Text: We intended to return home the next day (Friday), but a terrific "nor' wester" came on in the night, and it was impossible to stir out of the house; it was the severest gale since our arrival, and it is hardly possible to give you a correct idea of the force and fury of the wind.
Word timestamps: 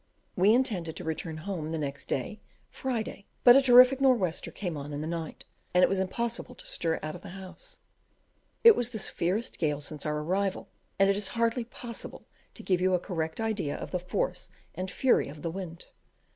We 0.35 0.51
intended 0.51 0.95
to 0.95 1.03
return 1.03 1.37
home 1.37 1.69
the 1.69 1.77
next 1.77 2.07
day 2.07 2.39
(Friday), 2.71 3.27
but 3.43 3.55
a 3.55 3.61
terrific 3.61 4.01
"nor' 4.01 4.15
wester" 4.15 4.49
came 4.49 4.75
on 4.75 4.93
in 4.93 5.01
the 5.01 5.05
night, 5.07 5.45
and 5.75 5.83
it 5.83 5.89
was 5.89 5.99
impossible 5.99 6.55
to 6.55 6.65
stir 6.65 6.99
out 7.03 7.13
of 7.13 7.21
the 7.21 7.29
house; 7.29 7.77
it 8.63 8.75
was 8.75 8.89
the 8.89 8.97
severest 8.97 9.59
gale 9.59 9.79
since 9.79 10.03
our 10.03 10.17
arrival, 10.23 10.69
and 10.97 11.11
it 11.11 11.17
is 11.17 11.27
hardly 11.37 11.65
possible 11.65 12.25
to 12.55 12.63
give 12.63 12.81
you 12.81 12.95
a 12.95 12.99
correct 12.99 13.39
idea 13.39 13.75
of 13.75 13.91
the 13.91 13.99
force 13.99 14.49
and 14.73 14.89
fury 14.89 15.27
of 15.27 15.43
the 15.43 15.51
wind. 15.51 15.85